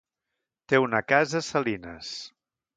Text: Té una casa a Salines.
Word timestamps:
Té 0.71 0.79
una 0.85 1.03
casa 1.13 1.43
a 1.43 1.47
Salines. 1.51 2.13